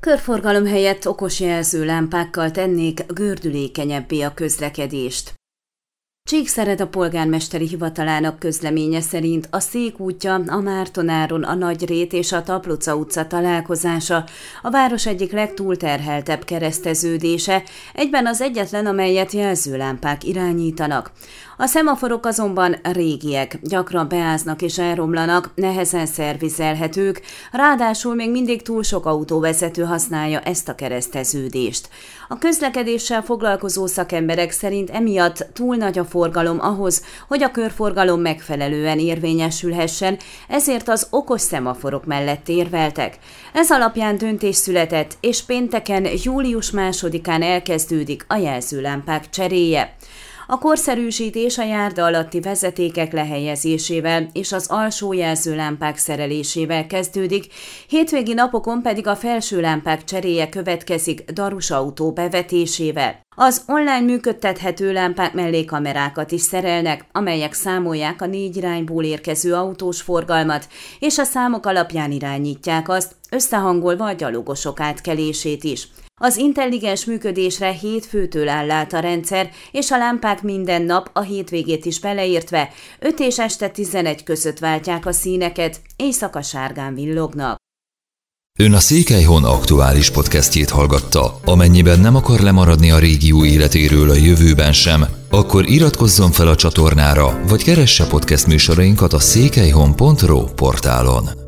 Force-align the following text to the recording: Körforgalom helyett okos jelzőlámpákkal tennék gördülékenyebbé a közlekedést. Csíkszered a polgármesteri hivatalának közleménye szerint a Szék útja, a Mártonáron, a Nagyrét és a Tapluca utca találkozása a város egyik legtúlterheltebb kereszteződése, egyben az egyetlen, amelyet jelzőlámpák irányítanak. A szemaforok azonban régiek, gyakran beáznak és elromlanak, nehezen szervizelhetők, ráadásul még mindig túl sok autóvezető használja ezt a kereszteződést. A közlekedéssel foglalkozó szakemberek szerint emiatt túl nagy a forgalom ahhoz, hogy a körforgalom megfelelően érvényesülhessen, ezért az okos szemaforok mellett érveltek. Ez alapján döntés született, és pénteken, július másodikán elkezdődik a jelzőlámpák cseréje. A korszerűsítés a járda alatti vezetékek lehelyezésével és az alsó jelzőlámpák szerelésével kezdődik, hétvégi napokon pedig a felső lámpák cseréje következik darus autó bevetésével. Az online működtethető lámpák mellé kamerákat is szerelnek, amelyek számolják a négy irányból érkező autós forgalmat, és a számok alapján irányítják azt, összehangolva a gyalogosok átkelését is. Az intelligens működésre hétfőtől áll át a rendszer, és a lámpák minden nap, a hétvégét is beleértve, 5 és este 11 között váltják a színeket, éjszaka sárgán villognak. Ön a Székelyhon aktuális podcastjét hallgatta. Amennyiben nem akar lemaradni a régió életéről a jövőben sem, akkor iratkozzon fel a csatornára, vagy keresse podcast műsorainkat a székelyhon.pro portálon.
Körforgalom 0.00 0.66
helyett 0.66 1.08
okos 1.08 1.40
jelzőlámpákkal 1.40 2.50
tennék 2.50 3.12
gördülékenyebbé 3.12 4.20
a 4.20 4.34
közlekedést. 4.34 5.34
Csíkszered 6.26 6.80
a 6.80 6.86
polgármesteri 6.86 7.66
hivatalának 7.66 8.38
közleménye 8.38 9.00
szerint 9.00 9.48
a 9.50 9.60
Szék 9.60 10.00
útja, 10.00 10.34
a 10.46 10.60
Mártonáron, 10.60 11.42
a 11.42 11.54
Nagyrét 11.54 12.12
és 12.12 12.32
a 12.32 12.42
Tapluca 12.42 12.96
utca 12.96 13.26
találkozása 13.26 14.24
a 14.62 14.70
város 14.70 15.06
egyik 15.06 15.32
legtúlterheltebb 15.32 16.44
kereszteződése, 16.44 17.62
egyben 17.94 18.26
az 18.26 18.40
egyetlen, 18.40 18.86
amelyet 18.86 19.32
jelzőlámpák 19.32 20.24
irányítanak. 20.24 21.10
A 21.58 21.66
szemaforok 21.66 22.26
azonban 22.26 22.76
régiek, 22.82 23.58
gyakran 23.62 24.08
beáznak 24.08 24.62
és 24.62 24.78
elromlanak, 24.78 25.50
nehezen 25.54 26.06
szervizelhetők, 26.06 27.20
ráadásul 27.52 28.14
még 28.14 28.30
mindig 28.30 28.62
túl 28.62 28.82
sok 28.82 29.06
autóvezető 29.06 29.82
használja 29.82 30.40
ezt 30.40 30.68
a 30.68 30.74
kereszteződést. 30.74 31.88
A 32.28 32.38
közlekedéssel 32.38 33.22
foglalkozó 33.22 33.86
szakemberek 33.86 34.50
szerint 34.50 34.90
emiatt 34.90 35.46
túl 35.52 35.76
nagy 35.76 35.98
a 35.98 36.04
forgalom 36.16 36.60
ahhoz, 36.60 37.02
hogy 37.28 37.42
a 37.42 37.50
körforgalom 37.50 38.20
megfelelően 38.20 38.98
érvényesülhessen, 38.98 40.18
ezért 40.48 40.88
az 40.88 41.06
okos 41.10 41.40
szemaforok 41.40 42.04
mellett 42.04 42.48
érveltek. 42.48 43.18
Ez 43.52 43.70
alapján 43.70 44.18
döntés 44.18 44.56
született, 44.56 45.16
és 45.20 45.42
pénteken, 45.42 46.06
július 46.22 46.70
másodikán 46.70 47.42
elkezdődik 47.42 48.24
a 48.28 48.36
jelzőlámpák 48.36 49.30
cseréje. 49.30 49.96
A 50.48 50.58
korszerűsítés 50.58 51.58
a 51.58 51.64
járda 51.64 52.04
alatti 52.04 52.40
vezetékek 52.40 53.12
lehelyezésével 53.12 54.28
és 54.32 54.52
az 54.52 54.66
alsó 54.68 55.12
jelzőlámpák 55.12 55.96
szerelésével 55.96 56.86
kezdődik, 56.86 57.46
hétvégi 57.88 58.34
napokon 58.34 58.82
pedig 58.82 59.06
a 59.06 59.16
felső 59.16 59.60
lámpák 59.60 60.04
cseréje 60.04 60.48
következik 60.48 61.30
darus 61.30 61.70
autó 61.70 62.12
bevetésével. 62.12 63.20
Az 63.36 63.64
online 63.66 64.00
működtethető 64.00 64.92
lámpák 64.92 65.32
mellé 65.32 65.64
kamerákat 65.64 66.32
is 66.32 66.40
szerelnek, 66.40 67.06
amelyek 67.12 67.52
számolják 67.52 68.22
a 68.22 68.26
négy 68.26 68.56
irányból 68.56 69.04
érkező 69.04 69.54
autós 69.54 70.00
forgalmat, 70.00 70.68
és 70.98 71.18
a 71.18 71.24
számok 71.24 71.66
alapján 71.66 72.10
irányítják 72.10 72.88
azt, 72.88 73.16
összehangolva 73.30 74.04
a 74.04 74.12
gyalogosok 74.12 74.80
átkelését 74.80 75.64
is. 75.64 75.88
Az 76.20 76.36
intelligens 76.36 77.04
működésre 77.04 77.72
hétfőtől 77.72 78.48
áll 78.48 78.70
át 78.70 78.92
a 78.92 78.98
rendszer, 78.98 79.50
és 79.72 79.90
a 79.90 79.98
lámpák 79.98 80.42
minden 80.42 80.82
nap, 80.82 81.10
a 81.12 81.20
hétvégét 81.20 81.84
is 81.84 82.00
beleértve, 82.00 82.70
5 82.98 83.20
és 83.20 83.38
este 83.38 83.68
11 83.68 84.22
között 84.22 84.58
váltják 84.58 85.06
a 85.06 85.12
színeket, 85.12 85.80
éjszaka 85.96 86.42
sárgán 86.42 86.94
villognak. 86.94 87.56
Ön 88.58 88.72
a 88.72 88.78
Székelyhon 88.78 89.44
aktuális 89.44 90.10
podcastjét 90.10 90.70
hallgatta. 90.70 91.40
Amennyiben 91.44 92.00
nem 92.00 92.16
akar 92.16 92.40
lemaradni 92.40 92.90
a 92.90 92.98
régió 92.98 93.44
életéről 93.44 94.10
a 94.10 94.14
jövőben 94.14 94.72
sem, 94.72 95.04
akkor 95.30 95.68
iratkozzon 95.68 96.32
fel 96.32 96.48
a 96.48 96.56
csatornára, 96.56 97.40
vagy 97.48 97.62
keresse 97.62 98.06
podcast 98.06 98.46
műsorainkat 98.46 99.12
a 99.12 99.18
székelyhon.pro 99.18 100.44
portálon. 100.44 101.45